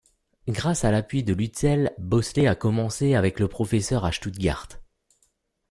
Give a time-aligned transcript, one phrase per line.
[0.49, 4.67] Grâce à l'appui de Lützel, Boslet a commencé avec le professeur à Stuttgart.